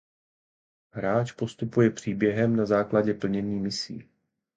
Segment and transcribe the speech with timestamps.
[0.91, 4.09] Hráč postupuje příběhem na základě plnění misí.